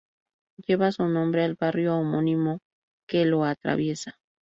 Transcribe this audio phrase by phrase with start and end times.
[0.57, 2.61] Lleva su nombre al barrio homónimo
[3.07, 4.17] que lo atraviesa.